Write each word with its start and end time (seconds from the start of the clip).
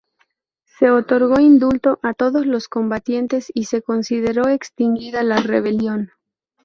Se 0.65 0.89
otorgó 0.89 1.39
indulto 1.39 1.99
a 2.01 2.15
todos 2.15 2.47
los 2.47 2.67
combatientes 2.67 3.51
y 3.53 3.65
se 3.65 3.83
consideró 3.83 4.47
extinguida 4.49 5.21
la 5.21 5.37
rebelión. 5.37 6.09